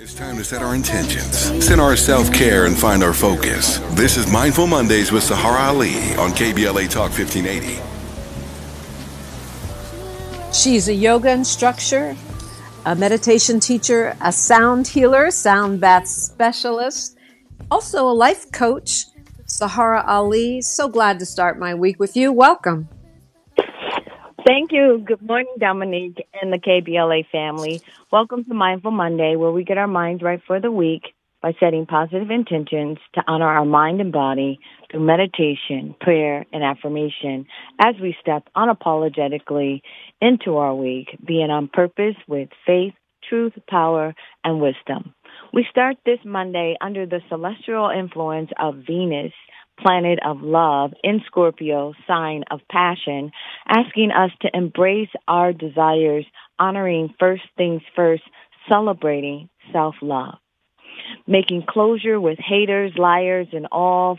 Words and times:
It's 0.00 0.14
time 0.14 0.36
to 0.36 0.44
set 0.44 0.62
our 0.62 0.76
intentions, 0.76 1.66
set 1.66 1.80
our 1.80 1.96
self 1.96 2.32
care, 2.32 2.66
and 2.66 2.78
find 2.78 3.02
our 3.02 3.12
focus. 3.12 3.78
This 3.96 4.16
is 4.16 4.30
Mindful 4.30 4.68
Mondays 4.68 5.10
with 5.10 5.24
Saharah 5.24 5.70
Ali 5.70 6.14
on 6.14 6.30
KBLA 6.30 6.88
Talk 6.88 7.10
1580. 7.10 7.82
She's 10.52 10.86
a 10.86 10.94
yoga 10.94 11.32
instructor, 11.32 12.16
a 12.86 12.94
meditation 12.94 13.58
teacher, 13.58 14.16
a 14.20 14.30
sound 14.30 14.86
healer, 14.86 15.32
sound 15.32 15.80
bath 15.80 16.06
specialist, 16.06 17.18
also 17.68 18.08
a 18.08 18.14
life 18.14 18.52
coach. 18.52 19.06
Saharah 19.46 20.06
Ali, 20.06 20.60
so 20.62 20.88
glad 20.88 21.18
to 21.18 21.26
start 21.26 21.58
my 21.58 21.74
week 21.74 21.98
with 21.98 22.16
you. 22.16 22.30
Welcome. 22.30 22.88
Thank 24.46 24.70
you. 24.70 25.02
Good 25.04 25.20
morning, 25.20 25.54
Dominique 25.58 26.24
and 26.40 26.52
the 26.52 26.58
KBLA 26.58 27.28
family. 27.30 27.82
Welcome 28.12 28.44
to 28.44 28.54
Mindful 28.54 28.92
Monday, 28.92 29.34
where 29.34 29.50
we 29.50 29.64
get 29.64 29.78
our 29.78 29.88
minds 29.88 30.22
right 30.22 30.40
for 30.46 30.60
the 30.60 30.70
week 30.70 31.02
by 31.42 31.54
setting 31.58 31.86
positive 31.86 32.30
intentions 32.30 32.98
to 33.14 33.22
honor 33.26 33.48
our 33.48 33.64
mind 33.64 34.00
and 34.00 34.12
body 34.12 34.60
through 34.90 35.00
meditation, 35.00 35.94
prayer, 36.00 36.46
and 36.52 36.62
affirmation 36.62 37.46
as 37.80 37.96
we 38.00 38.14
step 38.20 38.44
unapologetically 38.56 39.80
into 40.20 40.56
our 40.56 40.74
week, 40.74 41.08
being 41.26 41.50
on 41.50 41.68
purpose 41.68 42.16
with 42.28 42.48
faith, 42.64 42.94
truth, 43.28 43.54
power, 43.68 44.14
and 44.44 44.60
wisdom. 44.60 45.14
We 45.52 45.66
start 45.68 45.96
this 46.06 46.20
Monday 46.24 46.76
under 46.80 47.06
the 47.06 47.20
celestial 47.28 47.90
influence 47.90 48.50
of 48.58 48.76
Venus 48.86 49.32
planet 49.80 50.18
of 50.24 50.42
love 50.42 50.92
in 51.02 51.20
Scorpio, 51.26 51.94
sign 52.06 52.44
of 52.50 52.60
passion, 52.70 53.30
asking 53.68 54.10
us 54.10 54.30
to 54.42 54.48
embrace 54.54 55.10
our 55.26 55.52
desires, 55.52 56.26
honoring 56.58 57.14
first 57.18 57.42
things 57.56 57.82
first, 57.94 58.22
celebrating 58.68 59.48
self-love. 59.72 60.36
Making 61.26 61.64
closure 61.68 62.20
with 62.20 62.38
haters, 62.38 62.92
liars, 62.96 63.48
and 63.52 63.66
all 63.70 64.18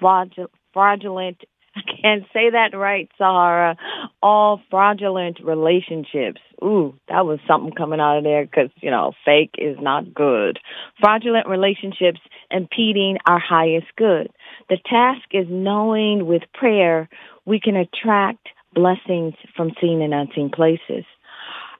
fraudulent 0.00 1.38
I 1.76 1.80
can't 2.02 2.24
say 2.32 2.50
that 2.50 2.76
right, 2.76 3.08
Saharah. 3.20 3.76
All 4.22 4.60
fraudulent 4.70 5.38
relationships. 5.42 6.40
Ooh, 6.62 6.94
that 7.08 7.24
was 7.26 7.38
something 7.48 7.72
coming 7.72 8.00
out 8.00 8.18
of 8.18 8.24
there 8.24 8.44
because, 8.44 8.70
you 8.82 8.90
know, 8.90 9.12
fake 9.24 9.54
is 9.58 9.76
not 9.80 10.12
good. 10.12 10.58
Fraudulent 11.00 11.48
relationships 11.48 12.20
impeding 12.50 13.18
our 13.26 13.40
highest 13.40 13.86
good. 13.96 14.28
The 14.72 14.78
task 14.88 15.28
is 15.32 15.44
knowing 15.50 16.24
with 16.24 16.44
prayer 16.54 17.06
we 17.44 17.60
can 17.60 17.76
attract 17.76 18.48
blessings 18.72 19.34
from 19.54 19.72
seen 19.78 20.00
and 20.00 20.14
unseen 20.14 20.48
places. 20.48 21.04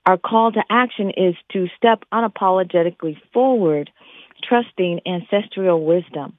Our 0.05 0.19
call 0.19 0.53
to 0.53 0.63
action 0.69 1.11
is 1.17 1.35
to 1.53 1.69
step 1.75 2.05
unapologetically 2.13 3.17
forward, 3.33 3.89
trusting 4.47 5.01
ancestral 5.07 5.83
wisdom 5.87 6.37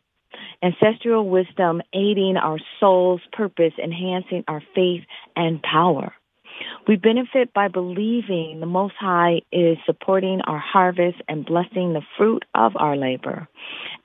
ancestral 0.62 1.28
wisdom 1.28 1.82
aiding 1.92 2.38
our 2.38 2.60
soul's 2.80 3.22
purpose, 3.32 3.73
enhancing 3.84 4.44
our 4.48 4.62
faith 4.76 5.02
and 5.36 5.60
power. 5.64 6.14
We 6.88 6.96
benefit 6.96 7.54
by 7.54 7.68
believing 7.68 8.59
the 8.59 8.66
Most 8.66 8.96
High 9.00 9.42
is 9.52 9.78
supporting 9.86 10.42
our 10.42 10.60
harvest 10.60 11.18
and 11.28 11.45
blessing 11.45 11.94
the 11.94 12.02
fruit 12.18 12.44
of 12.54 12.73
our 12.76 12.95
labor 12.95 13.48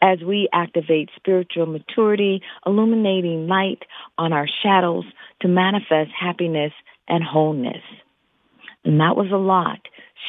as 0.01 0.21
we 0.21 0.49
activate 0.53 1.11
spiritual 1.17 1.67
maturity, 1.67 2.43
illuminating 2.65 3.49
light 3.49 3.83
on 4.17 4.33
our 4.33 4.49
shadows 4.63 5.05
to 5.41 5.49
manifest 5.49 6.11
happiness 6.19 6.73
and 7.09 7.23
wholeness. 7.25 7.83
And 8.85 9.01
that 9.01 9.17
was 9.17 9.31
a 9.33 9.37
lot. 9.37 9.81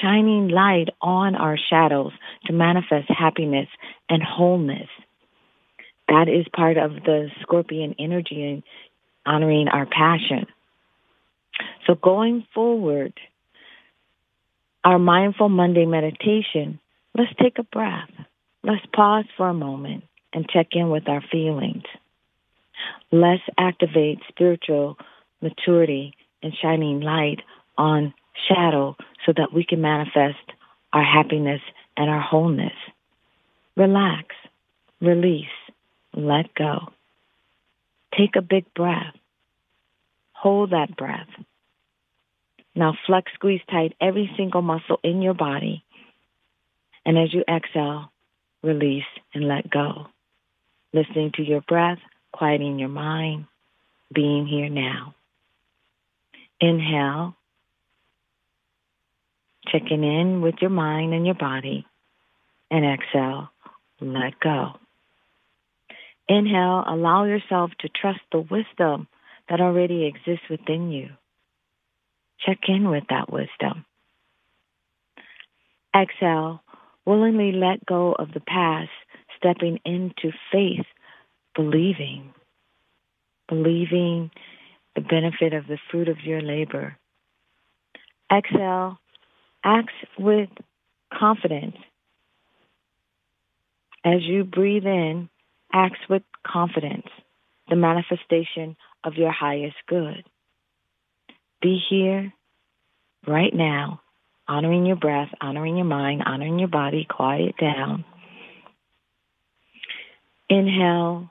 Shining 0.01 0.49
light 0.49 0.89
on 1.01 1.35
our 1.35 1.57
shadows 1.69 2.11
to 2.45 2.53
manifest 2.53 3.09
happiness 3.09 3.67
and 4.09 4.23
wholeness 4.23 4.89
that 6.09 6.27
is 6.27 6.45
part 6.53 6.77
of 6.77 6.91
the 7.05 7.29
scorpion 7.41 7.95
energy 7.99 8.43
and 8.43 8.63
honoring 9.25 9.67
our 9.67 9.85
passion. 9.85 10.47
So 11.87 11.95
going 11.95 12.45
forward, 12.53 13.13
our 14.83 14.99
mindful 14.99 15.49
Monday 15.49 15.85
meditation, 15.85 16.79
let's 17.17 17.31
take 17.41 17.59
a 17.59 17.63
breath. 17.63 18.09
Let's 18.63 18.85
pause 18.93 19.25
for 19.37 19.49
a 19.49 19.53
moment 19.53 20.03
and 20.33 20.49
check 20.49 20.67
in 20.71 20.89
with 20.89 21.07
our 21.07 21.23
feelings. 21.31 21.83
Let's 23.11 23.43
activate 23.57 24.19
spiritual 24.27 24.97
maturity 25.41 26.13
and 26.41 26.53
shining 26.61 27.01
light 27.01 27.41
on 27.77 28.13
shadow 28.47 28.95
so 29.25 29.33
that 29.35 29.53
we 29.53 29.63
can 29.63 29.81
manifest 29.81 30.37
our 30.93 31.03
happiness 31.03 31.61
and 31.97 32.09
our 32.09 32.21
wholeness. 32.21 32.73
Relax, 33.75 34.27
release, 35.01 35.47
let 36.13 36.53
go. 36.55 36.89
Take 38.17 38.35
a 38.35 38.41
big 38.41 38.73
breath. 38.73 39.15
Hold 40.33 40.71
that 40.71 40.95
breath. 40.95 41.27
Now 42.79 42.93
flex, 43.05 43.29
squeeze 43.33 43.59
tight 43.69 43.93
every 43.99 44.31
single 44.37 44.61
muscle 44.61 45.01
in 45.03 45.21
your 45.21 45.33
body. 45.33 45.83
And 47.05 47.19
as 47.19 47.33
you 47.33 47.43
exhale, 47.45 48.09
release 48.63 49.03
and 49.33 49.49
let 49.49 49.69
go. 49.69 50.07
Listening 50.93 51.33
to 51.35 51.43
your 51.43 51.59
breath, 51.59 51.97
quieting 52.31 52.79
your 52.79 52.87
mind, 52.87 53.47
being 54.13 54.47
here 54.47 54.69
now. 54.69 55.13
Inhale, 56.61 57.35
checking 59.67 60.05
in 60.05 60.39
with 60.41 60.55
your 60.61 60.69
mind 60.69 61.13
and 61.13 61.25
your 61.25 61.35
body. 61.35 61.85
And 62.71 62.85
exhale, 62.85 63.49
let 63.99 64.39
go. 64.39 64.79
Inhale, 66.29 66.85
allow 66.87 67.25
yourself 67.25 67.71
to 67.79 67.89
trust 67.89 68.21
the 68.31 68.39
wisdom 68.39 69.09
that 69.49 69.59
already 69.59 70.05
exists 70.05 70.45
within 70.49 70.91
you. 70.91 71.09
Check 72.45 72.59
in 72.67 72.89
with 72.89 73.03
that 73.09 73.31
wisdom. 73.31 73.85
Exhale, 75.95 76.61
willingly 77.05 77.51
let 77.51 77.85
go 77.85 78.13
of 78.13 78.33
the 78.33 78.39
past, 78.39 78.89
stepping 79.37 79.79
into 79.85 80.31
faith, 80.51 80.85
believing, 81.55 82.33
believing 83.47 84.31
the 84.95 85.01
benefit 85.01 85.53
of 85.53 85.67
the 85.67 85.79
fruit 85.89 86.07
of 86.07 86.21
your 86.23 86.41
labor. 86.41 86.97
Exhale, 88.31 88.99
act 89.63 89.91
with 90.17 90.49
confidence. 91.11 91.77
As 94.05 94.21
you 94.21 94.43
breathe 94.43 94.85
in, 94.85 95.29
Acts 95.71 95.99
with 96.09 96.23
confidence, 96.45 97.07
the 97.69 97.75
manifestation 97.75 98.75
of 99.03 99.15
your 99.15 99.31
highest 99.31 99.75
good. 99.87 100.23
Be 101.61 101.79
here 101.89 102.33
right 103.27 103.53
now, 103.53 104.01
honoring 104.47 104.85
your 104.85 104.95
breath, 104.95 105.29
honoring 105.41 105.75
your 105.75 105.85
mind, 105.85 106.23
honoring 106.25 106.57
your 106.57 106.69
body, 106.69 107.05
quiet 107.09 107.55
down. 107.59 108.05
Inhale, 110.49 111.29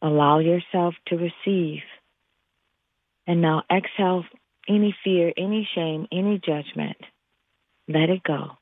allow 0.00 0.38
yourself 0.38 0.94
to 1.08 1.16
receive. 1.16 1.82
And 3.26 3.42
now 3.42 3.64
exhale 3.70 4.24
any 4.68 4.94
fear, 5.04 5.32
any 5.36 5.68
shame, 5.74 6.06
any 6.12 6.38
judgment. 6.38 6.96
Let 7.88 8.10
it 8.10 8.22
go 8.22 8.52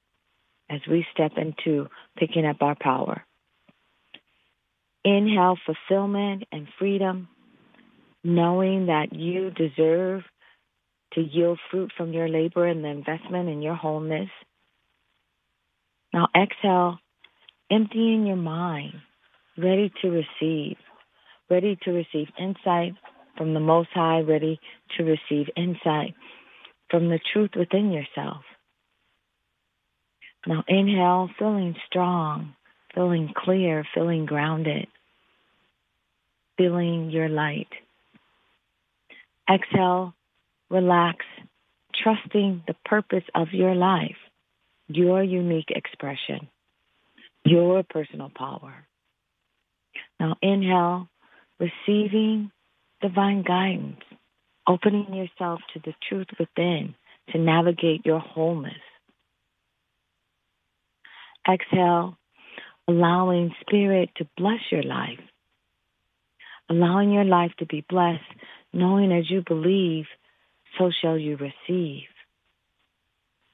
as 0.71 0.81
we 0.91 1.07
step 1.13 1.33
into 1.37 1.89
picking 2.17 2.47
up 2.47 2.63
our 2.63 2.77
power. 2.81 3.25
Inhale 5.05 5.59
fulfillment 5.65 6.45
and 6.51 6.67
freedom, 6.79 7.29
knowing 8.25 8.87
that 8.87 9.13
you 9.13 9.51
deserve 9.51 10.23
to 11.15 11.21
yield 11.21 11.59
fruit 11.71 11.93
from 11.97 12.13
your 12.13 12.29
labor 12.29 12.67
and 12.67 12.85
the 12.85 12.89
investment 12.89 13.49
in 13.49 13.63
your 13.63 13.75
wholeness. 13.75 14.29
Now 16.13 16.29
exhale, 16.35 16.99
emptying 17.71 18.27
your 18.27 18.37
mind, 18.37 18.95
ready 19.57 19.93
to 20.03 20.09
receive, 20.09 20.77
ready 21.51 21.79
to 21.85 21.91
receive 21.91 22.29
insight 22.39 22.95
from 23.37 23.55
the 23.55 23.61
Most 23.61 23.89
High, 23.93 24.21
ready 24.21 24.61
to 24.97 25.05
receive 25.05 25.49
insight 25.57 26.15
from 26.91 27.09
the 27.09 27.21
truth 27.33 27.51
within 27.57 27.93
yourself. 27.93 28.43
Now 30.47 30.65
inhale, 30.69 31.29
feeling 31.39 31.75
strong, 31.87 32.55
feeling 32.95 33.33
clear, 33.37 33.85
feeling 33.95 34.27
grounded 34.27 34.87
feeling 36.57 37.11
your 37.11 37.29
light. 37.29 37.69
Exhale, 39.53 40.15
relax, 40.71 41.25
trusting 41.95 42.63
the 42.67 42.75
purpose 42.85 43.25
of 43.35 43.49
your 43.53 43.75
life, 43.75 44.17
your 44.89 45.23
unique 45.23 45.71
expression, 45.71 46.49
your 47.45 47.83
personal 47.83 48.31
power. 48.35 48.87
Now 50.19 50.37
inhale, 50.43 51.09
receiving 51.59 52.51
divine 53.01 53.43
guidance, 53.43 54.01
opening 54.67 55.15
yourself 55.15 55.61
to 55.75 55.81
the 55.85 55.95
truth 56.09 56.29
within 56.39 56.95
to 57.31 57.39
navigate 57.39 58.05
your 58.05 58.21
wholeness. 58.21 58.75
Exhale, 61.49 62.17
allowing 62.89 63.55
Spirit 63.61 64.11
to 64.17 64.27
bless 64.37 64.61
your 64.71 64.83
life. 64.83 65.21
Allowing 66.69 67.13
your 67.13 67.25
life 67.25 67.53
to 67.59 67.67
be 67.67 67.85
blessed, 67.89 68.25
knowing 68.73 69.13
as 69.13 69.31
you 69.31 69.43
believe, 69.47 70.07
so 70.79 70.91
shall 70.91 71.19
you 71.19 71.37
receive. 71.37 72.05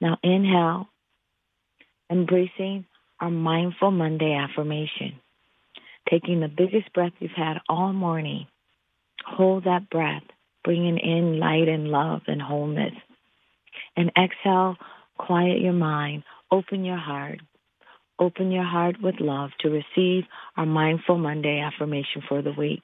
Now 0.01 0.17
inhale, 0.23 0.87
embracing 2.09 2.85
our 3.19 3.29
Mindful 3.29 3.91
Monday 3.91 4.33
affirmation. 4.33 5.19
Taking 6.09 6.41
the 6.41 6.49
biggest 6.49 6.91
breath 6.93 7.13
you've 7.19 7.31
had 7.31 7.59
all 7.69 7.93
morning. 7.93 8.47
Hold 9.25 9.63
that 9.63 9.89
breath, 9.89 10.23
bringing 10.63 10.97
in 10.97 11.39
light 11.39 11.69
and 11.69 11.87
love 11.87 12.21
and 12.27 12.41
wholeness. 12.41 12.93
And 13.95 14.11
exhale, 14.21 14.75
quiet 15.17 15.61
your 15.61 15.73
mind, 15.73 16.23
open 16.51 16.83
your 16.83 16.97
heart. 16.97 17.39
Open 18.19 18.51
your 18.51 18.65
heart 18.65 19.01
with 19.01 19.15
love 19.19 19.51
to 19.61 19.69
receive 19.69 20.25
our 20.55 20.65
Mindful 20.65 21.17
Monday 21.17 21.59
affirmation 21.59 22.21
for 22.27 22.41
the 22.41 22.51
week. 22.51 22.83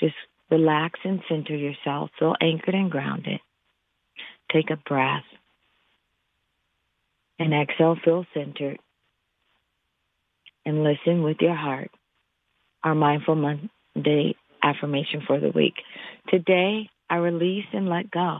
Just 0.00 0.14
relax 0.54 1.00
and 1.04 1.20
center 1.28 1.56
yourself, 1.56 2.10
feel 2.18 2.34
anchored 2.40 2.74
and 2.74 2.90
grounded. 2.90 3.40
Take 4.52 4.70
a 4.70 4.76
breath. 4.76 5.24
And 7.38 7.52
exhale, 7.52 7.96
feel 8.04 8.24
centered. 8.32 8.78
And 10.64 10.84
listen 10.84 11.22
with 11.22 11.38
your 11.40 11.56
heart. 11.56 11.90
Our 12.84 12.94
Mindful 12.94 13.34
Monday 13.34 14.36
affirmation 14.62 15.22
for 15.26 15.40
the 15.40 15.50
week. 15.50 15.74
Today, 16.28 16.88
I 17.10 17.16
release 17.16 17.66
and 17.72 17.88
let 17.88 18.10
go, 18.10 18.38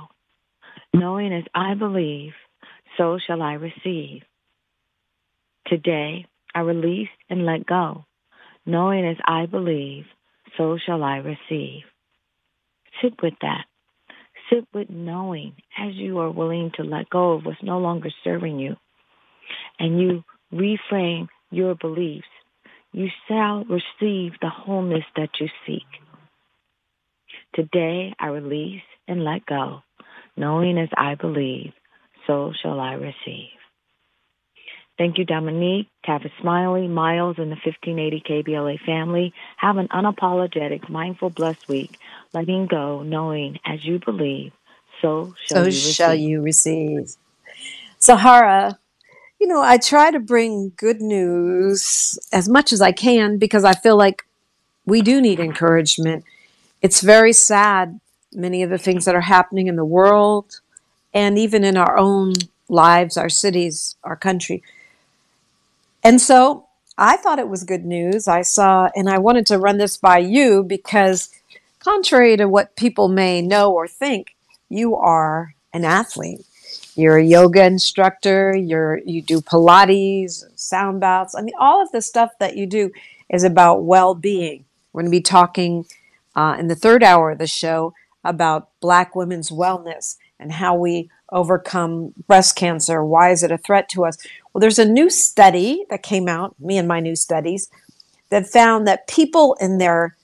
knowing 0.92 1.32
as 1.32 1.44
I 1.54 1.74
believe, 1.74 2.32
so 2.96 3.18
shall 3.26 3.42
I 3.42 3.54
receive. 3.54 4.22
Today, 5.66 6.26
I 6.54 6.60
release 6.60 7.08
and 7.28 7.44
let 7.44 7.66
go, 7.66 8.04
knowing 8.64 9.04
as 9.04 9.16
I 9.26 9.46
believe, 9.46 10.04
so 10.56 10.78
shall 10.86 11.02
I 11.02 11.16
receive. 11.16 11.82
Sit 13.02 13.14
with 13.22 13.34
that. 13.42 13.64
Sit 14.50 14.66
with 14.74 14.90
knowing 14.90 15.54
as 15.78 15.94
you 15.94 16.18
are 16.18 16.30
willing 16.30 16.70
to 16.76 16.82
let 16.82 17.08
go 17.08 17.32
of 17.32 17.44
what's 17.44 17.62
no 17.62 17.78
longer 17.78 18.10
serving 18.22 18.58
you 18.58 18.76
and 19.78 20.00
you 20.00 20.24
reframe 20.52 21.28
your 21.50 21.74
beliefs, 21.74 22.26
you 22.92 23.08
shall 23.28 23.64
receive 23.64 24.32
the 24.40 24.48
wholeness 24.48 25.04
that 25.16 25.30
you 25.40 25.48
seek. 25.66 25.86
Today 27.54 28.14
I 28.18 28.28
release 28.28 28.82
and 29.08 29.24
let 29.24 29.46
go, 29.46 29.82
knowing 30.36 30.78
as 30.78 30.88
I 30.96 31.14
believe, 31.14 31.72
so 32.26 32.52
shall 32.60 32.80
I 32.80 32.94
receive. 32.94 33.50
Thank 34.96 35.18
you, 35.18 35.24
Dominique, 35.24 35.88
Tavis 36.06 36.30
Smiley, 36.40 36.86
Miles, 36.86 37.36
and 37.38 37.50
the 37.50 37.56
1580 37.64 38.22
KBLA 38.28 38.78
family. 38.86 39.32
Have 39.56 39.76
an 39.76 39.88
unapologetic, 39.88 40.88
mindful, 40.88 41.30
blessed 41.30 41.68
week, 41.68 41.98
letting 42.34 42.66
go, 42.66 43.02
knowing 43.02 43.58
as 43.64 43.84
you 43.84 43.98
believe, 43.98 44.52
so 45.00 45.34
shall 45.46 45.56
so 45.56 45.60
you 45.60 45.66
receive. 45.66 45.94
shall 45.94 46.14
you 46.14 46.42
receive. 46.42 47.16
Saharah, 48.00 48.76
you 49.40 49.46
know, 49.46 49.62
I 49.62 49.78
try 49.78 50.10
to 50.10 50.20
bring 50.20 50.72
good 50.76 51.00
news 51.00 52.18
as 52.32 52.48
much 52.48 52.72
as 52.72 52.80
I 52.80 52.92
can 52.92 53.38
because 53.38 53.64
I 53.64 53.72
feel 53.72 53.96
like 53.96 54.26
we 54.84 55.00
do 55.00 55.20
need 55.20 55.40
encouragement. 55.40 56.24
It's 56.82 57.00
very 57.00 57.32
sad, 57.32 58.00
many 58.32 58.62
of 58.62 58.70
the 58.70 58.78
things 58.78 59.04
that 59.04 59.14
are 59.14 59.22
happening 59.22 59.66
in 59.66 59.76
the 59.76 59.84
world 59.84 60.60
and 61.14 61.38
even 61.38 61.64
in 61.64 61.76
our 61.76 61.96
own 61.96 62.34
lives, 62.68 63.16
our 63.16 63.28
cities, 63.28 63.96
our 64.02 64.16
country. 64.16 64.62
And 66.02 66.20
so 66.20 66.66
I 66.98 67.16
thought 67.16 67.38
it 67.38 67.48
was 67.48 67.64
good 67.64 67.84
news. 67.84 68.28
I 68.28 68.42
saw, 68.42 68.90
and 68.94 69.08
I 69.08 69.18
wanted 69.18 69.46
to 69.46 69.58
run 69.58 69.78
this 69.78 69.96
by 69.96 70.18
you 70.18 70.62
because, 70.62 71.30
contrary 71.84 72.36
to 72.36 72.48
what 72.48 72.76
people 72.76 73.08
may 73.08 73.42
know 73.42 73.72
or 73.72 73.86
think, 73.86 74.34
you 74.68 74.96
are 74.96 75.54
an 75.72 75.84
athlete. 75.84 76.40
You're 76.96 77.18
a 77.18 77.24
yoga 77.24 77.64
instructor. 77.64 78.56
You're 78.56 79.00
you 79.04 79.20
do 79.20 79.40
Pilates, 79.40 80.44
sound 80.56 81.00
baths. 81.00 81.34
I 81.34 81.42
mean, 81.42 81.54
all 81.58 81.82
of 81.82 81.92
the 81.92 82.00
stuff 82.00 82.30
that 82.40 82.56
you 82.56 82.66
do 82.66 82.90
is 83.28 83.44
about 83.44 83.84
well-being. 83.84 84.64
We're 84.92 85.02
going 85.02 85.10
to 85.10 85.18
be 85.18 85.20
talking 85.20 85.86
uh, 86.36 86.56
in 86.58 86.68
the 86.68 86.76
third 86.76 87.02
hour 87.02 87.32
of 87.32 87.38
the 87.38 87.46
show 87.46 87.94
about 88.22 88.68
Black 88.80 89.14
women's 89.16 89.50
wellness 89.50 90.16
and 90.38 90.52
how 90.52 90.76
we 90.76 91.10
overcome 91.32 92.12
breast 92.26 92.54
cancer. 92.54 93.04
Why 93.04 93.30
is 93.30 93.42
it 93.42 93.50
a 93.50 93.58
threat 93.58 93.88
to 93.90 94.04
us? 94.04 94.16
Well, 94.52 94.60
there's 94.60 94.78
a 94.78 94.84
new 94.84 95.10
study 95.10 95.84
that 95.90 96.02
came 96.02 96.28
out, 96.28 96.54
me 96.60 96.78
and 96.78 96.86
my 96.86 97.00
new 97.00 97.16
studies, 97.16 97.68
that 98.30 98.46
found 98.46 98.86
that 98.86 99.08
people 99.08 99.56
in 99.60 99.78
their 99.78 100.16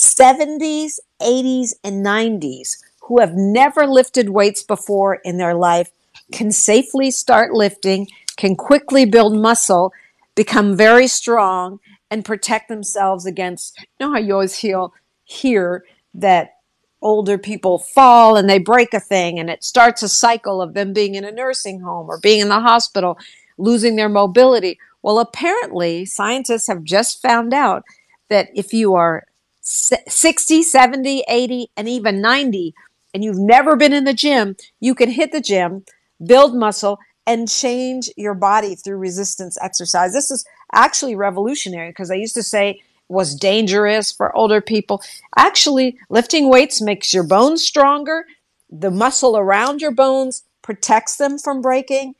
70s, 0.00 0.98
80s, 1.20 1.74
and 1.84 2.04
90s 2.04 2.78
who 3.02 3.20
have 3.20 3.34
never 3.34 3.86
lifted 3.86 4.30
weights 4.30 4.62
before 4.62 5.16
in 5.24 5.36
their 5.36 5.54
life 5.54 5.90
can 6.32 6.50
safely 6.50 7.10
start 7.10 7.52
lifting, 7.52 8.08
can 8.36 8.56
quickly 8.56 9.04
build 9.04 9.34
muscle, 9.34 9.92
become 10.34 10.74
very 10.74 11.06
strong, 11.06 11.80
and 12.10 12.24
protect 12.24 12.68
themselves 12.68 13.26
against, 13.26 13.78
you 13.78 14.06
know 14.06 14.12
how 14.12 14.18
you 14.18 14.32
always 14.32 14.56
hear, 14.56 14.88
hear 15.24 15.84
that 16.14 16.54
older 17.02 17.36
people 17.36 17.78
fall 17.78 18.36
and 18.36 18.48
they 18.48 18.58
break 18.58 18.94
a 18.94 19.00
thing 19.00 19.38
and 19.38 19.50
it 19.50 19.62
starts 19.62 20.02
a 20.02 20.08
cycle 20.08 20.62
of 20.62 20.74
them 20.74 20.92
being 20.92 21.14
in 21.14 21.24
a 21.24 21.30
nursing 21.30 21.80
home 21.80 22.08
or 22.08 22.18
being 22.20 22.40
in 22.40 22.48
the 22.48 22.60
hospital, 22.60 23.18
losing 23.58 23.96
their 23.96 24.08
mobility. 24.08 24.78
Well, 25.02 25.18
apparently, 25.18 26.06
scientists 26.06 26.68
have 26.68 26.84
just 26.84 27.20
found 27.20 27.52
out 27.52 27.84
that 28.28 28.48
if 28.54 28.72
you 28.72 28.94
are 28.94 29.24
60, 29.70 30.62
70, 30.62 31.24
80, 31.28 31.70
and 31.76 31.88
even 31.88 32.20
90, 32.20 32.74
and 33.14 33.22
you've 33.22 33.38
never 33.38 33.76
been 33.76 33.92
in 33.92 34.04
the 34.04 34.14
gym, 34.14 34.56
you 34.80 34.94
can 34.94 35.10
hit 35.10 35.32
the 35.32 35.40
gym, 35.40 35.84
build 36.24 36.54
muscle, 36.54 36.98
and 37.26 37.48
change 37.48 38.10
your 38.16 38.34
body 38.34 38.74
through 38.74 38.96
resistance 38.96 39.56
exercise. 39.60 40.12
This 40.12 40.30
is 40.30 40.44
actually 40.72 41.14
revolutionary 41.14 41.90
because 41.90 42.10
I 42.10 42.16
used 42.16 42.34
to 42.34 42.42
say 42.42 42.80
was 43.08 43.34
dangerous 43.34 44.12
for 44.12 44.34
older 44.36 44.60
people. 44.60 45.02
Actually, 45.36 45.98
lifting 46.08 46.48
weights 46.48 46.80
makes 46.80 47.12
your 47.12 47.24
bones 47.24 47.62
stronger. 47.62 48.24
The 48.70 48.90
muscle 48.90 49.36
around 49.36 49.80
your 49.80 49.90
bones 49.90 50.44
protects 50.62 51.16
them 51.16 51.38
from 51.38 51.60
breaking. 51.60 52.14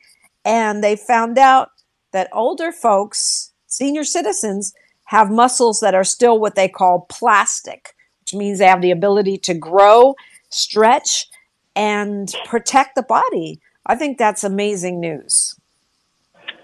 And 0.44 0.82
they 0.82 0.96
found 0.96 1.38
out 1.38 1.70
that 2.12 2.28
older 2.32 2.72
folks, 2.72 3.52
senior 3.66 4.04
citizens, 4.04 4.74
have 5.10 5.30
muscles 5.30 5.80
that 5.80 5.94
are 5.94 6.04
still 6.04 6.38
what 6.38 6.54
they 6.54 6.68
call 6.68 7.06
plastic, 7.08 7.94
which 8.20 8.34
means 8.34 8.58
they 8.58 8.66
have 8.66 8.80
the 8.80 8.90
ability 8.90 9.38
to 9.38 9.54
grow 9.54 10.14
stretch, 10.50 11.28
and 11.74 12.34
protect 12.44 12.96
the 12.96 13.02
body. 13.02 13.60
I 13.86 13.96
think 13.96 14.18
that's 14.18 14.44
amazing 14.44 15.00
news. 15.00 15.56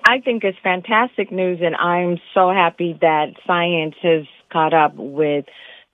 I 0.05 0.21
think 0.21 0.45
it's 0.45 0.59
fantastic 0.63 1.33
news, 1.33 1.61
and 1.63 1.75
I'm 1.75 2.19
so 2.35 2.51
happy 2.51 2.97
that 3.01 3.35
science 3.47 3.95
has 4.03 4.25
caught 4.53 4.75
up 4.75 4.95
with 4.97 5.47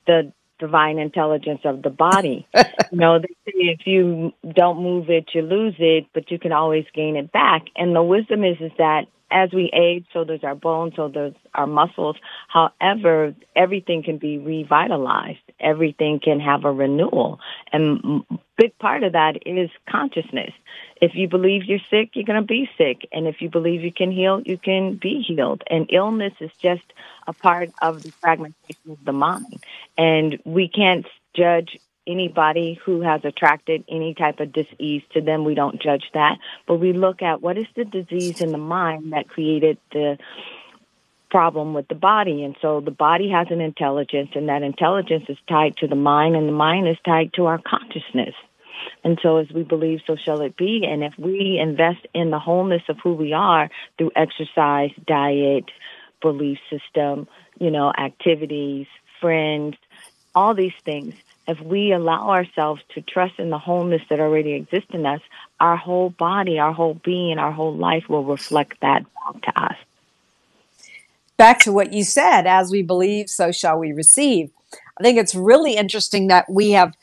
the 0.06 0.32
divine 0.58 0.98
intelligence 0.98 1.60
of 1.64 1.82
the 1.82 1.90
body. 1.90 2.46
you 2.54 2.98
know, 2.98 3.18
they 3.18 3.34
say 3.46 3.52
if 3.54 3.86
you 3.86 4.32
don't 4.54 4.82
move 4.82 5.08
it, 5.08 5.30
you 5.34 5.42
lose 5.42 5.74
it, 5.78 6.06
but 6.12 6.30
you 6.30 6.38
can 6.38 6.52
always 6.52 6.84
gain 6.94 7.16
it 7.16 7.32
back. 7.32 7.62
And 7.76 7.94
the 7.96 8.02
wisdom 8.02 8.44
is 8.44 8.56
is 8.60 8.72
that 8.78 9.06
as 9.32 9.52
we 9.52 9.70
age, 9.72 10.06
so 10.12 10.24
does 10.24 10.44
our 10.44 10.54
bones, 10.54 10.94
so 10.96 11.08
does 11.08 11.32
our 11.54 11.66
muscles. 11.66 12.16
However, 12.48 13.34
everything 13.56 14.02
can 14.02 14.18
be 14.18 14.38
revitalized. 14.38 15.40
Everything 15.58 16.20
can 16.22 16.40
have 16.40 16.64
a 16.64 16.72
renewal. 16.72 17.40
And 17.72 18.24
big 18.56 18.78
part 18.78 19.02
of 19.02 19.12
that 19.12 19.38
is 19.46 19.70
consciousness. 19.88 20.52
If 21.00 21.12
you 21.14 21.28
believe 21.28 21.64
you're 21.64 21.78
sick, 21.90 22.10
you're 22.14 22.24
going 22.24 22.40
to 22.40 22.46
be 22.46 22.68
sick. 22.78 23.08
And 23.12 23.26
if 23.26 23.40
you 23.40 23.48
believe 23.48 23.82
you 23.82 23.92
can 23.92 24.12
heal, 24.12 24.40
you 24.44 24.58
can 24.58 24.96
be 24.96 25.24
healed. 25.26 25.62
And 25.68 25.88
illness 25.90 26.34
is 26.40 26.50
just 26.60 26.84
a 27.26 27.32
part 27.32 27.70
of 27.80 28.02
the 28.02 28.12
fragmentation 28.12 28.90
of 28.90 29.04
the 29.04 29.12
mind. 29.12 29.64
And 29.96 30.38
we 30.44 30.68
can't 30.68 31.06
judge 31.34 31.78
anybody 32.06 32.78
who 32.84 33.00
has 33.00 33.20
attracted 33.24 33.84
any 33.88 34.14
type 34.14 34.40
of 34.40 34.52
disease 34.52 35.02
to 35.12 35.20
them. 35.20 35.44
We 35.44 35.54
don't 35.54 35.80
judge 35.80 36.04
that, 36.14 36.38
but 36.66 36.76
we 36.76 36.92
look 36.92 37.22
at 37.22 37.42
what 37.42 37.58
is 37.58 37.66
the 37.76 37.84
disease 37.84 38.40
in 38.40 38.50
the 38.50 38.58
mind 38.58 39.12
that 39.12 39.28
created 39.28 39.78
the 39.92 40.18
problem 41.30 41.72
with 41.74 41.88
the 41.88 41.94
body. 41.94 42.44
And 42.44 42.56
so 42.60 42.80
the 42.80 42.90
body 42.90 43.30
has 43.30 43.46
an 43.50 43.60
intelligence 43.60 44.30
and 44.34 44.48
that 44.48 44.62
intelligence 44.62 45.24
is 45.28 45.38
tied 45.48 45.76
to 45.78 45.86
the 45.86 45.96
mind 45.96 46.36
and 46.36 46.46
the 46.46 46.52
mind 46.52 46.88
is 46.88 46.98
tied 47.04 47.32
to 47.34 47.46
our 47.46 47.58
consciousness. 47.58 48.34
And 49.04 49.18
so 49.22 49.38
as 49.38 49.50
we 49.50 49.62
believe, 49.62 50.00
so 50.06 50.16
shall 50.16 50.42
it 50.42 50.56
be. 50.56 50.86
And 50.88 51.02
if 51.02 51.14
we 51.18 51.58
invest 51.60 52.06
in 52.14 52.30
the 52.30 52.38
wholeness 52.38 52.82
of 52.88 52.98
who 53.02 53.14
we 53.14 53.32
are 53.32 53.70
through 53.96 54.12
exercise, 54.14 54.90
diet, 55.06 55.70
belief 56.20 56.58
system, 56.70 57.28
you 57.58 57.70
know, 57.70 57.92
activities, 57.96 58.86
friends, 59.20 59.76
all 60.34 60.54
these 60.54 60.72
things, 60.84 61.14
if 61.48 61.60
we 61.60 61.92
allow 61.92 62.30
ourselves 62.30 62.82
to 62.94 63.00
trust 63.00 63.38
in 63.38 63.50
the 63.50 63.58
wholeness 63.58 64.02
that 64.08 64.20
already 64.20 64.52
exists 64.52 64.90
in 64.92 65.04
us, 65.06 65.20
our 65.58 65.76
whole 65.76 66.10
body, 66.10 66.58
our 66.58 66.72
whole 66.72 66.94
being, 67.04 67.38
our 67.38 67.52
whole 67.52 67.74
life 67.74 68.08
will 68.08 68.24
reflect 68.24 68.80
that 68.80 69.04
back 69.14 69.42
to 69.42 69.62
us. 69.62 69.76
Back 71.36 71.58
to 71.60 71.72
what 71.72 71.92
you 71.92 72.04
said, 72.04 72.46
as 72.46 72.70
we 72.70 72.82
believe, 72.82 73.28
so 73.28 73.50
shall 73.50 73.78
we 73.78 73.92
receive. 73.92 74.50
I 74.98 75.02
think 75.02 75.18
it's 75.18 75.34
really 75.34 75.74
interesting 75.74 76.28
that 76.28 76.48
we 76.48 76.72
have, 76.72 76.94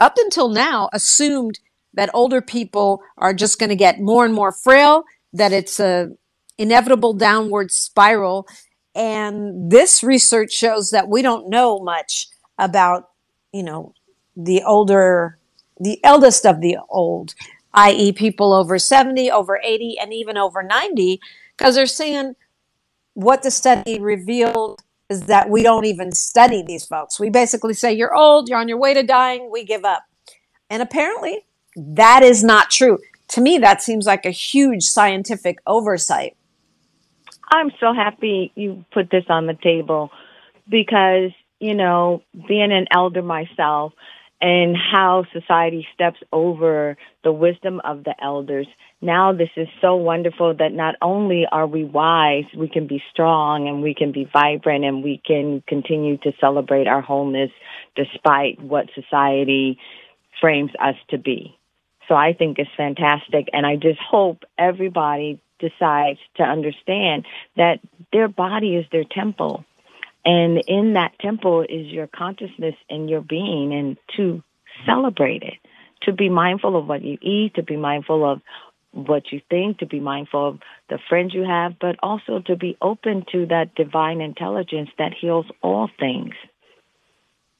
up 0.00 0.16
until 0.18 0.48
now, 0.48 0.88
assumed 0.92 1.60
that 1.94 2.10
older 2.14 2.40
people 2.40 3.02
are 3.18 3.34
just 3.34 3.58
going 3.58 3.70
to 3.70 3.76
get 3.76 4.00
more 4.00 4.24
and 4.24 4.34
more 4.34 4.50
frail, 4.50 5.04
that 5.32 5.52
it's 5.52 5.78
a 5.78 6.10
inevitable 6.58 7.12
downward 7.12 7.70
spiral. 7.70 8.48
And 8.94 9.70
this 9.70 10.02
research 10.02 10.52
shows 10.52 10.90
that 10.90 11.08
we 11.08 11.22
don't 11.22 11.48
know 11.48 11.78
much 11.78 12.28
about, 12.58 13.10
you 13.52 13.62
know, 13.62 13.94
the 14.36 14.62
older, 14.62 15.38
the 15.78 16.02
eldest 16.04 16.46
of 16.46 16.60
the 16.60 16.78
old, 16.88 17.34
i.e., 17.74 18.12
people 18.12 18.52
over 18.52 18.78
70, 18.78 19.30
over 19.30 19.60
80, 19.62 19.98
and 20.00 20.12
even 20.12 20.36
over 20.36 20.62
90, 20.62 21.20
because 21.56 21.74
they're 21.74 21.86
saying 21.86 22.34
what 23.14 23.42
the 23.42 23.50
study 23.50 24.00
revealed 24.00 24.82
is 25.10 25.22
that 25.22 25.50
we 25.50 25.62
don't 25.62 25.84
even 25.84 26.12
study 26.12 26.62
these 26.62 26.86
folks. 26.86 27.20
We 27.20 27.28
basically 27.28 27.74
say, 27.74 27.92
you're 27.92 28.14
old, 28.14 28.48
you're 28.48 28.58
on 28.58 28.68
your 28.68 28.78
way 28.78 28.94
to 28.94 29.02
dying, 29.02 29.50
we 29.50 29.64
give 29.64 29.84
up. 29.84 30.04
And 30.70 30.82
apparently, 30.82 31.44
that 31.76 32.22
is 32.22 32.42
not 32.42 32.70
true. 32.70 32.98
To 33.28 33.40
me, 33.40 33.58
that 33.58 33.82
seems 33.82 34.06
like 34.06 34.24
a 34.24 34.30
huge 34.30 34.84
scientific 34.84 35.58
oversight. 35.66 36.36
I'm 37.50 37.70
so 37.80 37.92
happy 37.92 38.52
you 38.54 38.84
put 38.92 39.10
this 39.10 39.24
on 39.28 39.46
the 39.46 39.54
table 39.54 40.10
because, 40.68 41.30
you 41.62 41.74
know, 41.74 42.22
being 42.48 42.72
an 42.72 42.86
elder 42.90 43.22
myself 43.22 43.92
and 44.40 44.76
how 44.76 45.24
society 45.32 45.86
steps 45.94 46.18
over 46.32 46.96
the 47.22 47.30
wisdom 47.30 47.80
of 47.84 48.02
the 48.02 48.14
elders. 48.20 48.66
Now 49.00 49.32
this 49.32 49.50
is 49.56 49.68
so 49.80 49.94
wonderful 49.94 50.54
that 50.58 50.72
not 50.72 50.96
only 51.00 51.46
are 51.50 51.68
we 51.68 51.84
wise, 51.84 52.46
we 52.56 52.68
can 52.68 52.88
be 52.88 53.00
strong 53.12 53.68
and 53.68 53.80
we 53.80 53.94
can 53.94 54.10
be 54.10 54.28
vibrant 54.32 54.84
and 54.84 55.04
we 55.04 55.22
can 55.24 55.62
continue 55.68 56.16
to 56.18 56.32
celebrate 56.40 56.88
our 56.88 57.00
wholeness 57.00 57.52
despite 57.94 58.60
what 58.60 58.86
society 58.96 59.78
frames 60.40 60.72
us 60.80 60.96
to 61.10 61.18
be. 61.18 61.56
So 62.08 62.16
I 62.16 62.32
think 62.32 62.58
it's 62.58 62.70
fantastic. 62.76 63.48
And 63.52 63.64
I 63.64 63.76
just 63.76 64.00
hope 64.00 64.42
everybody 64.58 65.40
decides 65.60 66.18
to 66.38 66.42
understand 66.42 67.24
that 67.56 67.78
their 68.12 68.26
body 68.26 68.74
is 68.74 68.86
their 68.90 69.04
temple. 69.04 69.64
And 70.24 70.62
in 70.68 70.94
that 70.94 71.18
temple 71.20 71.62
is 71.62 71.86
your 71.86 72.06
consciousness 72.06 72.74
and 72.88 73.10
your 73.10 73.20
being 73.20 73.74
and 73.74 73.96
to 74.16 74.42
celebrate 74.86 75.42
it, 75.42 75.54
to 76.02 76.12
be 76.12 76.28
mindful 76.28 76.76
of 76.76 76.86
what 76.86 77.02
you 77.02 77.18
eat, 77.20 77.54
to 77.54 77.62
be 77.62 77.76
mindful 77.76 78.30
of 78.30 78.40
what 78.92 79.32
you 79.32 79.40
think, 79.50 79.78
to 79.78 79.86
be 79.86 80.00
mindful 80.00 80.48
of 80.48 80.58
the 80.88 80.98
friends 81.08 81.34
you 81.34 81.44
have, 81.44 81.78
but 81.80 81.96
also 82.02 82.40
to 82.46 82.56
be 82.56 82.76
open 82.82 83.24
to 83.32 83.46
that 83.46 83.74
divine 83.74 84.20
intelligence 84.20 84.90
that 84.98 85.12
heals 85.18 85.46
all 85.62 85.88
things. 85.98 86.34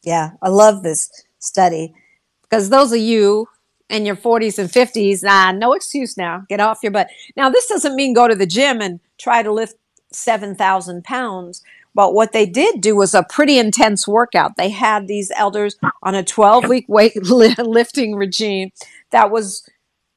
Yeah, 0.02 0.32
I 0.42 0.48
love 0.48 0.82
this 0.82 1.10
study 1.38 1.94
because 2.42 2.68
those 2.68 2.92
of 2.92 2.98
you 2.98 3.48
in 3.88 4.06
your 4.06 4.16
40s 4.16 4.58
and 4.58 4.70
50s, 4.70 5.22
nah, 5.22 5.52
no 5.52 5.74
excuse 5.74 6.16
now. 6.16 6.44
Get 6.48 6.60
off 6.60 6.78
your 6.82 6.92
butt. 6.92 7.08
Now, 7.36 7.50
this 7.50 7.66
doesn't 7.66 7.94
mean 7.94 8.14
go 8.14 8.26
to 8.26 8.34
the 8.34 8.46
gym 8.46 8.80
and 8.80 9.00
try 9.18 9.42
to 9.42 9.52
lift 9.52 9.76
7,000 10.12 11.04
pounds. 11.04 11.62
But 11.94 12.14
what 12.14 12.32
they 12.32 12.46
did 12.46 12.80
do 12.80 12.96
was 12.96 13.14
a 13.14 13.22
pretty 13.22 13.58
intense 13.58 14.08
workout. 14.08 14.56
They 14.56 14.70
had 14.70 15.08
these 15.08 15.30
elders 15.36 15.76
on 16.02 16.14
a 16.14 16.22
12 16.22 16.68
week 16.68 16.86
weight 16.88 17.16
lifting 17.22 18.14
regime 18.14 18.70
that 19.10 19.30
was 19.30 19.68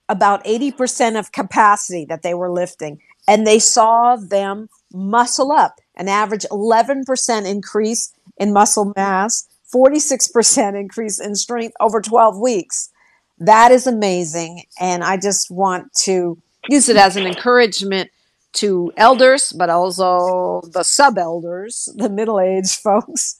about 0.08 0.44
80% 0.46 1.17
of 1.17 1.32
capacity 1.32 2.05
that 2.05 2.22
they 2.22 2.34
were 2.34 2.51
lifting. 2.51 3.01
And 3.27 3.46
they 3.46 3.60
saw 3.60 4.15
them 4.15 4.70
muscle 4.94 5.51
up, 5.51 5.79
an 5.96 6.08
average 6.08 6.46
11% 6.51 7.50
increase 7.50 8.13
in 8.38 8.53
muscle 8.53 8.94
mass, 8.96 9.48
46% 9.74 10.79
increase 10.79 11.20
in 11.20 11.36
strength 11.36 11.75
over 11.79 12.01
12 12.01 12.39
weeks. 12.39 12.91
That 13.39 13.72
is 13.72 13.88
amazing. 13.88 14.63
And 14.79 15.03
I 15.03 15.17
just 15.17 15.50
want 15.50 15.91
to 16.03 16.38
use 16.70 16.88
it 16.88 16.98
as 16.98 17.17
an 17.17 17.25
encouragement 17.25 18.12
to 18.56 18.92
elders, 18.98 19.52
but 19.52 19.70
also 19.70 20.62
the 20.72 20.84
sub 20.84 21.18
elders, 21.18 21.90
the 21.96 22.10
middle 22.10 22.40
aged 22.40 22.80
folks, 22.84 23.40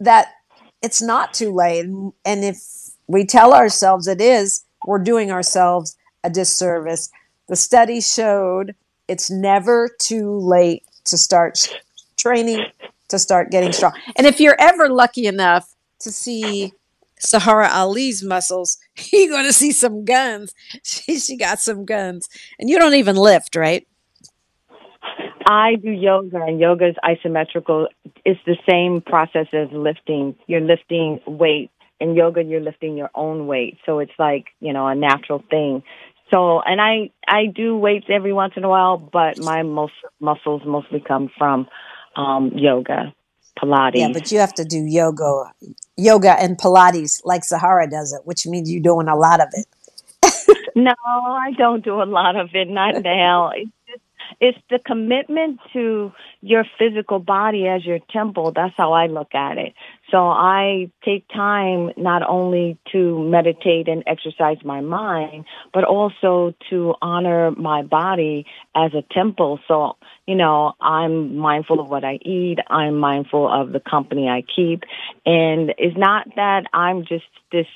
that 0.00 0.32
it's 0.82 1.02
not 1.02 1.34
too 1.34 1.52
late. 1.52 1.86
And 1.86 2.44
if 2.44 2.58
we 3.06 3.24
tell 3.24 3.52
ourselves 3.54 4.06
it 4.06 4.20
is, 4.20 4.64
we're 4.86 4.98
doing 4.98 5.30
ourselves 5.30 5.96
a 6.24 6.30
disservice. 6.30 7.10
The 7.48 7.56
study 7.56 8.00
showed 8.00 8.74
it's 9.08 9.30
never 9.30 9.88
too 9.98 10.38
late 10.38 10.84
to 11.06 11.16
start 11.16 11.68
training, 12.16 12.66
to 13.08 13.18
start 13.18 13.50
getting 13.50 13.72
strong. 13.72 13.92
And 14.16 14.26
if 14.26 14.40
you're 14.40 14.56
ever 14.58 14.88
lucky 14.88 15.26
enough 15.26 15.74
to 16.00 16.12
see 16.12 16.72
Saharah 17.20 17.72
Ali's 17.72 18.22
muscles, 18.22 18.78
you're 19.12 19.30
going 19.30 19.46
to 19.46 19.52
see 19.52 19.72
some 19.72 20.04
guns. 20.04 20.54
She, 20.84 21.18
she 21.18 21.36
got 21.36 21.58
some 21.58 21.84
guns. 21.84 22.28
And 22.58 22.70
you 22.70 22.78
don't 22.78 22.94
even 22.94 23.16
lift, 23.16 23.56
right? 23.56 23.86
I 25.48 25.76
do 25.76 25.90
yoga, 25.90 26.42
and 26.42 26.60
yoga 26.60 26.88
is 26.88 26.96
isometrical. 27.02 27.86
It's 28.26 28.38
the 28.44 28.56
same 28.68 29.00
process 29.00 29.46
as 29.54 29.68
lifting. 29.72 30.36
You're 30.46 30.60
lifting 30.60 31.20
weight. 31.26 31.70
In 32.00 32.14
yoga, 32.14 32.42
you're 32.42 32.60
lifting 32.60 32.98
your 32.98 33.10
own 33.14 33.46
weight. 33.46 33.78
So 33.86 33.98
it's 33.98 34.12
like, 34.18 34.48
you 34.60 34.74
know, 34.74 34.86
a 34.86 34.94
natural 34.94 35.42
thing. 35.48 35.82
So, 36.30 36.60
and 36.60 36.82
I, 36.82 37.10
I 37.26 37.46
do 37.46 37.78
weights 37.78 38.06
every 38.10 38.34
once 38.34 38.52
in 38.56 38.64
a 38.64 38.68
while, 38.68 38.98
but 38.98 39.38
my 39.38 39.62
most 39.62 39.94
muscles 40.20 40.60
mostly 40.66 41.00
come 41.00 41.30
from, 41.38 41.66
um, 42.14 42.52
yoga, 42.54 43.14
Pilates. 43.58 43.96
Yeah, 43.96 44.10
but 44.12 44.30
you 44.30 44.38
have 44.40 44.54
to 44.56 44.66
do 44.66 44.84
yoga, 44.84 45.50
yoga 45.96 46.38
and 46.38 46.58
Pilates 46.58 47.22
like 47.24 47.40
Saharah 47.40 47.90
does 47.90 48.12
it, 48.12 48.20
which 48.26 48.46
means 48.46 48.70
you're 48.70 48.82
doing 48.82 49.08
a 49.08 49.16
lot 49.16 49.40
of 49.40 49.48
it. 49.52 50.68
no, 50.76 50.94
I 51.02 51.52
don't 51.56 51.82
do 51.82 52.02
a 52.02 52.04
lot 52.04 52.36
of 52.36 52.50
it. 52.52 52.68
Not 52.68 53.02
now. 53.02 53.52
It's 53.56 53.70
it's 54.40 54.58
the 54.70 54.78
commitment 54.78 55.58
to 55.72 56.12
your 56.40 56.64
physical 56.78 57.18
body 57.18 57.66
as 57.66 57.84
your 57.84 57.98
temple. 58.10 58.52
That's 58.54 58.74
how 58.76 58.92
I 58.92 59.06
look 59.06 59.34
at 59.34 59.58
it. 59.58 59.74
So 60.10 60.18
I 60.28 60.90
take 61.04 61.26
time 61.28 61.90
not 61.96 62.22
only 62.28 62.78
to 62.92 63.18
meditate 63.28 63.88
and 63.88 64.04
exercise 64.06 64.58
my 64.64 64.80
mind, 64.80 65.44
but 65.74 65.84
also 65.84 66.54
to 66.70 66.94
honor 67.02 67.50
my 67.50 67.82
body 67.82 68.46
as 68.76 68.92
a 68.94 69.02
temple. 69.12 69.58
So, 69.66 69.96
you 70.26 70.36
know, 70.36 70.74
I'm 70.80 71.36
mindful 71.36 71.80
of 71.80 71.88
what 71.88 72.04
I 72.04 72.14
eat. 72.22 72.58
I'm 72.68 72.96
mindful 72.98 73.48
of 73.52 73.72
the 73.72 73.80
company 73.80 74.28
I 74.28 74.42
keep. 74.42 74.84
And 75.26 75.74
it's 75.78 75.98
not 75.98 76.28
that 76.36 76.66
I'm 76.72 77.04
just 77.04 77.26
this 77.50 77.66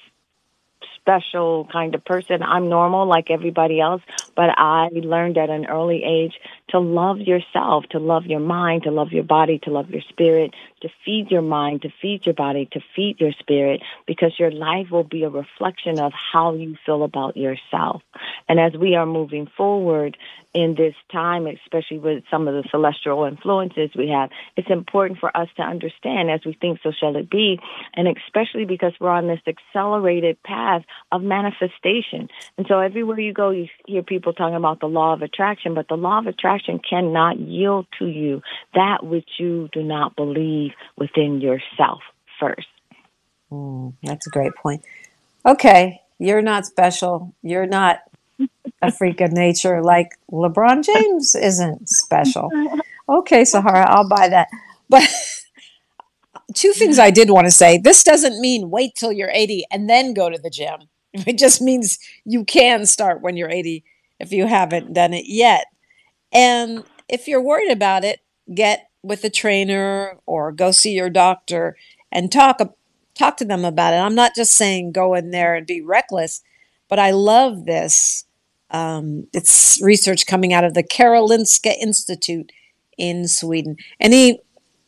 special 1.03 1.69
kind 1.73 1.95
of 1.95 2.05
person. 2.05 2.43
I'm 2.43 2.69
normal 2.69 3.07
like 3.07 3.31
everybody 3.31 3.81
else, 3.81 4.03
but 4.35 4.51
I 4.57 4.89
learned 4.93 5.39
at 5.39 5.51
an 5.51 5.67
early 5.67 6.03
age 6.05 6.35
to 6.69 6.79
love 6.79 7.19
yourself, 7.19 7.85
to 7.91 7.99
love 7.99 8.27
your 8.27 8.41
mind, 8.41 8.85
to 8.85 8.91
love 8.91 9.13
your 9.13 9.25
body, 9.25 9.59
to 9.65 9.71
love 9.71 9.91
your 9.91 10.03
spirit, 10.09 10.55
to 10.81 10.89
feed 11.05 11.31
your 11.31 11.43
mind, 11.43 11.83
to 11.83 11.91
feed 12.01 12.27
your 12.27 12.35
body, 12.35 12.69
to 12.73 12.81
feed 12.97 13.21
your 13.21 13.33
spirit, 13.33 13.83
because 14.07 14.39
your 14.39 14.51
life 14.51 14.91
will 14.91 15.05
be 15.05 15.25
a 15.25 15.29
reflection 15.29 15.99
of 15.99 16.13
how 16.13 16.55
you 16.55 16.77
feel 16.85 17.03
about 17.03 17.37
yourself. 17.37 18.03
And 18.49 18.59
as 18.59 18.73
we 18.75 18.95
are 18.95 19.07
moving 19.07 19.49
forward, 19.57 20.17
in 20.55 20.75
this 20.75 20.95
time, 21.11 21.47
especially 21.47 21.99
with 21.99 22.25
some 22.31 22.47
of 22.47 22.55
the 22.55 22.69
celestial 22.71 23.25
influences 23.25 23.91
we 23.97 24.09
have, 24.09 24.31
it's 24.57 24.69
important 24.71 25.19
for 25.19 25.35
us 25.35 25.49
to 25.57 25.63
understand 25.63 26.31
as 26.31 26.45
we 26.45 26.53
think, 26.53 26.79
so 26.83 26.93
shall 26.93 27.17
it 27.17 27.31
be, 27.31 27.59
and 27.95 28.07
especially 28.07 28.67
because 28.67 28.93
we're 29.01 29.09
on 29.09 29.29
this 29.29 29.41
accelerated 29.47 30.43
path 30.43 30.83
of 31.11 31.23
manifestation. 31.23 32.29
And 32.59 32.67
so 32.69 32.81
everywhere 32.81 33.19
you 33.19 33.33
go, 33.33 33.51
you 33.51 33.69
hear 33.87 34.03
people 34.03 34.22
talking 34.31 34.55
about 34.55 34.79
the 34.79 34.87
law 34.87 35.13
of 35.13 35.23
attraction, 35.23 35.75
but 35.75 35.89
the 35.89 35.97
law 35.97 36.21
of 36.21 36.29
attraction 36.29 36.79
cannot 36.79 37.41
yield 37.41 37.87
to 37.99 38.07
you 38.07 38.43
that 38.75 39.05
which 39.05 39.29
you 39.41 39.69
do 39.73 39.83
not 39.83 40.15
believe 40.15 40.71
within 40.97 41.41
yourself 41.41 42.03
first. 42.39 42.69
Mm, 43.51 43.95
that's 44.05 44.29
a 44.29 44.31
great 44.31 44.55
point. 44.55 44.85
Okay, 45.45 46.01
you're 46.21 46.43
not 46.43 46.67
special. 46.67 47.35
You're 47.43 47.67
not 47.67 47.99
a 48.81 48.93
freak 48.93 49.21
of 49.21 49.33
nature 49.33 49.83
like 49.83 50.11
LeBron 50.31 50.85
James 50.85 51.35
isn't 51.35 51.89
special. 51.89 52.49
Okay, 53.09 53.43
Saharah, 53.43 53.87
I'll 53.89 54.09
buy 54.09 54.29
that. 54.29 54.49
But 54.89 55.09
two 56.55 56.73
things 56.73 56.99
I 56.99 57.11
did 57.11 57.31
want 57.31 57.47
to 57.47 57.51
say. 57.51 57.79
This 57.79 58.05
doesn't 58.05 58.41
mean 58.41 58.71
wait 58.71 58.95
till 58.95 59.13
you're 59.13 59.31
80 59.33 59.65
and 59.71 59.89
then 59.89 60.15
go 60.15 60.31
to 60.31 60.39
the 60.39 60.51
gym. 60.51 60.89
It 61.27 61.37
just 61.37 61.61
means 61.61 61.99
you 62.25 62.43
can 62.43 62.87
start 62.87 63.21
when 63.21 63.37
you're 63.37 63.51
80 63.51 63.85
if 64.19 64.33
you 64.33 64.47
haven't 64.47 64.93
done 64.93 65.13
it 65.15 65.25
yet. 65.27 65.67
And 66.33 66.85
if 67.09 67.29
you're 67.29 67.43
worried 67.43 67.71
about 67.71 68.05
it, 68.05 68.21
get 68.55 68.89
with 69.03 69.25
a 69.25 69.31
trainer 69.31 70.19
or 70.27 70.53
go 70.53 70.71
see 70.71 70.93
your 70.93 71.11
doctor 71.11 71.77
and 72.11 72.31
talk 72.31 72.61
talk 73.15 73.37
to 73.37 73.45
them 73.45 73.65
about 73.65 73.95
it. 73.95 73.99
I'm 73.99 74.15
not 74.15 74.35
just 74.35 74.53
saying 74.53 74.93
go 74.93 75.15
in 75.15 75.31
there 75.31 75.55
and 75.55 75.67
be 75.67 75.81
reckless, 75.81 76.43
But 76.89 76.99
I 76.99 77.11
love 77.11 77.65
this. 77.67 78.25
Um, 78.71 79.27
it's 79.33 79.81
research 79.83 80.27
coming 80.27 80.53
out 80.53 80.65
of 80.65 80.75
the 80.75 80.83
Karolinska 80.83 81.75
Institute 81.81 82.53
in 82.97 83.29
Sweden. 83.29 83.77
Any 84.01 84.41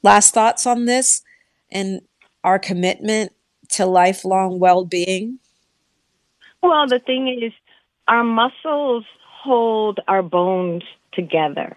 last 0.02 0.32
thoughts 0.32 0.66
on 0.66 0.86
this 0.86 1.22
and 1.70 2.00
our 2.42 2.58
commitment 2.58 3.32
to 3.70 3.86
lifelong 3.86 4.58
well 4.58 4.84
being? 4.84 5.38
Well, 6.62 6.86
the 6.86 6.98
thing 6.98 7.28
is, 7.28 7.52
our 8.08 8.24
muscles 8.24 9.04
hold 9.42 10.00
our 10.08 10.22
bones 10.22 10.82
together. 11.12 11.76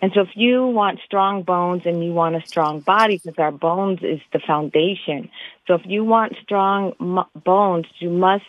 And 0.00 0.10
so 0.14 0.22
if 0.22 0.30
you 0.34 0.66
want 0.66 0.98
strong 1.04 1.42
bones 1.44 1.82
and 1.86 2.04
you 2.04 2.12
want 2.12 2.34
a 2.34 2.44
strong 2.44 2.80
body, 2.80 3.20
because 3.22 3.38
our 3.38 3.52
bones 3.52 4.00
is 4.02 4.20
the 4.32 4.40
foundation. 4.40 5.30
So 5.68 5.74
if 5.74 5.82
you 5.84 6.04
want 6.04 6.34
strong 6.42 6.94
mu- 6.98 7.40
bones, 7.44 7.86
you 8.00 8.10
must 8.10 8.44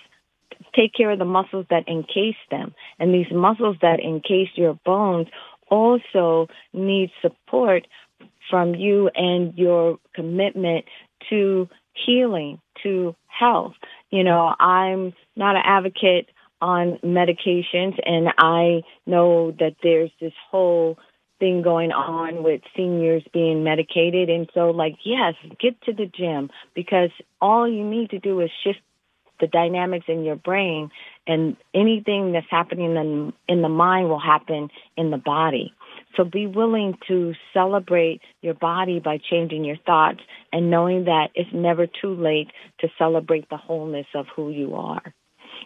take 0.75 0.93
care 0.93 1.11
of 1.11 1.19
the 1.19 1.25
muscles 1.25 1.67
that 1.69 1.87
encase 1.87 2.41
them. 2.49 2.73
And 2.97 3.13
these 3.13 3.31
muscles 3.31 3.77
that 3.81 3.99
encase 3.99 4.49
your 4.55 4.73
bones 4.83 5.27
also 5.69 6.47
need 6.73 7.11
support 7.21 7.85
from 8.49 8.73
you 8.73 9.09
and 9.15 9.53
your 9.55 9.99
commitment 10.15 10.85
to 11.29 11.69
healing, 11.93 12.59
to 12.81 13.15
health. 13.27 13.73
You 14.09 14.23
know, 14.23 14.55
I'm 14.59 15.13
not 15.35 15.55
an 15.55 15.63
advocate 15.65 16.29
on 16.63 16.97
medications 17.03 17.99
and 18.05 18.29
I 18.37 18.83
know 19.05 19.51
that 19.59 19.75
there's 19.83 20.11
this 20.21 20.33
whole 20.49 20.97
thing 21.39 21.61
going 21.61 21.91
on 21.91 22.41
with 22.41 22.61
seniors 22.73 23.23
being 23.33 23.65
medicated. 23.65 24.29
And 24.29 24.49
so, 24.53 24.69
like, 24.69 24.95
yes, 25.03 25.33
get 25.59 25.79
to 25.81 25.91
the 25.91 26.05
gym 26.05 26.49
because 26.73 27.09
all 27.41 27.67
you 27.67 27.83
need 27.83 28.11
to 28.11 28.19
do 28.19 28.39
is 28.39 28.49
shift 28.63 28.79
the 29.41 29.47
dynamics 29.47 30.05
in 30.07 30.23
your 30.23 30.37
brain, 30.37 30.89
and 31.27 31.57
anything 31.73 32.31
that's 32.31 32.45
happening 32.49 32.95
in, 32.95 33.33
in 33.49 33.61
the 33.61 33.67
mind 33.67 34.07
will 34.07 34.19
happen 34.19 34.69
in 34.95 35.11
the 35.11 35.17
body. 35.17 35.73
So 36.15 36.23
be 36.23 36.47
willing 36.47 36.97
to 37.09 37.33
celebrate 37.53 38.21
your 38.41 38.53
body 38.53 39.01
by 39.01 39.17
changing 39.17 39.65
your 39.65 39.77
thoughts 39.85 40.19
and 40.53 40.69
knowing 40.69 41.05
that 41.05 41.29
it's 41.35 41.49
never 41.53 41.87
too 41.87 42.15
late 42.15 42.51
to 42.79 42.87
celebrate 42.97 43.49
the 43.49 43.57
wholeness 43.57 44.07
of 44.15 44.27
who 44.33 44.49
you 44.49 44.75
are. 44.75 45.13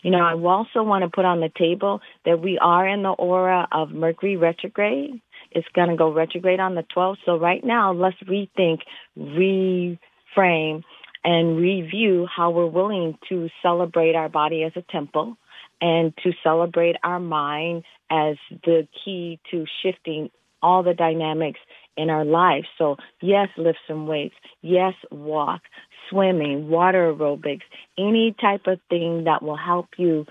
You 0.03 0.11
know, 0.11 0.19
I 0.19 0.33
also 0.33 0.83
want 0.83 1.03
to 1.03 1.09
put 1.09 1.25
on 1.25 1.39
the 1.39 1.51
table 1.57 2.01
that 2.25 2.41
we 2.41 2.57
are 2.59 2.87
in 2.87 3.03
the 3.03 3.09
aura 3.09 3.67
of 3.71 3.89
Mercury 3.89 4.37
retrograde. 4.37 5.21
It's 5.51 5.67
going 5.73 5.89
to 5.89 5.95
go 5.95 6.11
retrograde 6.11 6.59
on 6.59 6.75
the 6.75 6.83
12th. 6.95 7.17
So 7.25 7.37
right 7.37 7.63
now, 7.63 7.93
let's 7.93 8.17
rethink, 8.23 8.79
reframe, 9.17 10.83
and 11.23 11.57
review 11.57 12.27
how 12.33 12.51
we're 12.51 12.67
willing 12.67 13.17
to 13.29 13.49
celebrate 13.61 14.15
our 14.15 14.29
body 14.29 14.63
as 14.63 14.71
a 14.75 14.91
temple 14.91 15.37
and 15.81 16.13
to 16.23 16.31
celebrate 16.43 16.95
our 17.03 17.19
mind 17.19 17.83
as 18.09 18.37
the 18.63 18.87
key 19.03 19.39
to 19.51 19.65
shifting 19.83 20.29
all 20.61 20.83
the 20.83 20.93
dynamics 20.93 21.59
in 21.95 22.09
our 22.09 22.25
life. 22.25 22.65
So 22.77 22.97
yes, 23.21 23.49
lift 23.57 23.79
some 23.87 24.07
weights. 24.07 24.35
Yes, 24.61 24.93
walk, 25.11 25.61
swimming, 26.09 26.69
water 26.69 27.13
aerobics, 27.13 27.63
any 27.97 28.35
type 28.39 28.67
of 28.67 28.79
thing 28.89 29.25
that 29.25 29.41
will 29.41 29.57
help 29.57 29.87
you 29.97 30.25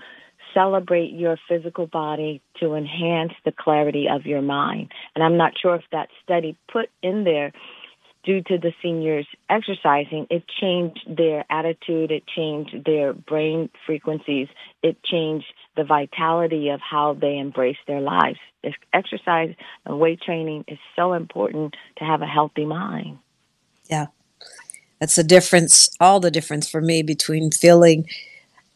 celebrate 0.53 1.11
your 1.11 1.37
physical 1.47 1.87
body 1.87 2.41
to 2.59 2.73
enhance 2.73 3.33
the 3.45 3.51
clarity 3.51 4.07
of 4.09 4.25
your 4.25 4.41
mind. 4.41 4.91
And 5.13 5.23
I'm 5.23 5.37
not 5.37 5.53
sure 5.61 5.75
if 5.75 5.83
that 5.91 6.09
study 6.23 6.57
put 6.71 6.89
in 7.03 7.23
there 7.23 7.51
due 8.23 8.41
to 8.41 8.57
the 8.57 8.73
seniors 8.81 9.27
exercising, 9.49 10.27
it 10.29 10.43
changed 10.59 10.99
their 11.07 11.45
attitude, 11.49 12.11
it 12.11 12.23
changed 12.27 12.75
their 12.85 13.13
brain 13.13 13.69
frequencies, 13.85 14.47
it 14.83 15.01
changed 15.03 15.45
the 15.77 15.83
vitality 15.83 16.69
of 16.69 16.81
how 16.81 17.13
they 17.13 17.37
embrace 17.37 17.77
their 17.87 18.01
lives. 18.01 18.39
Exercise 18.93 19.55
and 19.85 19.99
weight 19.99 20.19
training 20.21 20.65
is 20.67 20.79
so 20.95 21.13
important 21.13 21.75
to 21.99 22.03
have 22.03 22.21
a 22.21 22.25
healthy 22.25 22.65
mind. 22.65 23.19
Yeah. 23.89 24.07
That's 24.99 25.15
the 25.15 25.23
difference, 25.23 25.89
all 25.99 26.19
the 26.19 26.31
difference 26.31 26.67
for 26.69 26.81
me 26.81 27.03
between 27.03 27.51
feeling 27.51 28.07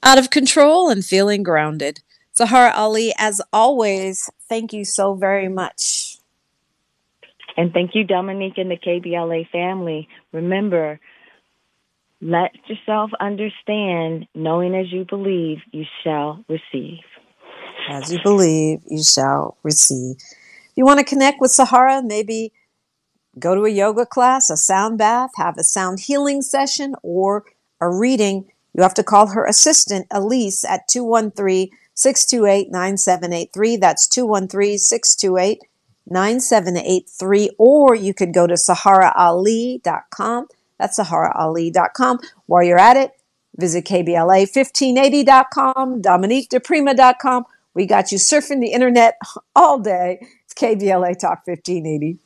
out 0.04 0.18
of 0.18 0.30
control 0.30 0.90
and 0.90 1.04
feeling 1.04 1.44
grounded. 1.44 2.02
Saharah 2.36 2.76
Ali, 2.76 3.14
as 3.18 3.42
always, 3.52 4.30
thank 4.48 4.74
you 4.74 4.86
so 4.86 5.16
very 5.16 5.48
much. 5.48 6.18
And 7.58 7.74
thank 7.74 7.92
you, 7.94 8.04
Dominique 8.04 8.58
and 8.58 8.72
the 8.72 8.78
KBLA 8.78 9.50
family. 9.50 10.08
Remember, 10.32 11.00
let 12.22 12.52
yourself 12.68 13.12
understand, 13.20 14.28
knowing 14.34 14.76
as 14.76 14.92
you 14.92 15.06
believe, 15.06 15.58
you 15.72 15.84
shall 16.04 16.44
receive. 16.48 17.00
As 17.90 18.14
you 18.14 18.20
believe, 18.24 18.82
you 18.88 19.04
shall 19.04 19.58
receive. 19.64 20.16
If 20.18 20.72
you 20.76 20.86
want 20.86 21.00
to 21.00 21.06
connect 21.06 21.42
with 21.42 21.52
Saharah, 21.52 22.06
maybe 22.06 22.54
go 23.40 23.56
to 23.56 23.66
a 23.66 23.70
yoga 23.70 24.06
class, 24.06 24.50
a 24.50 24.58
sound 24.58 24.98
bath, 24.98 25.32
have 25.36 25.58
a 25.58 25.64
sound 25.64 26.02
healing 26.02 26.42
session, 26.42 26.96
or 27.04 27.46
a 27.80 27.90
reading 27.90 28.52
you 28.74 28.84
have 28.84 28.94
to 28.96 29.04
call 29.04 29.28
her 29.28 29.46
assistant, 29.46 30.08
Elsie, 30.12 30.68
at 30.68 30.88
213 30.88 31.70
628 31.94 32.72
9783. 32.72 33.78
That's 33.78 34.08
213 34.08 34.78
628 34.78 35.62
9783. 36.08 37.52
Or 37.58 37.96
you 37.96 38.14
could 38.14 38.34
go 38.34 38.48
to 38.48 38.54
saharahali.com. 38.54 40.48
That's 40.78 41.00
saharahali.com. 41.00 42.20
While 42.46 42.64
you're 42.64 42.80
at 42.80 42.96
it, 42.98 43.12
visit 43.58 43.86
KBLA1580.com, 43.86 46.02
DominiqueDiPrima.com. 46.02 47.46
We 47.74 47.86
got 47.86 48.12
you 48.12 48.18
surfing 48.18 48.60
the 48.60 48.74
internet 48.74 49.18
all 49.56 49.80
day. 49.80 50.28
It's 50.46 50.54
KBLA 50.54 51.18
Talk 51.20 51.46
1580. 51.46 52.20